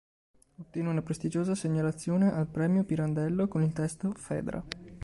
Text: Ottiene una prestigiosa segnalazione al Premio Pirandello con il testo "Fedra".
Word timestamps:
Ottiene 0.59 0.89
una 0.89 1.03
prestigiosa 1.03 1.53
segnalazione 1.53 2.33
al 2.33 2.47
Premio 2.47 2.83
Pirandello 2.83 3.47
con 3.47 3.61
il 3.61 3.71
testo 3.71 4.11
"Fedra". 4.15 4.63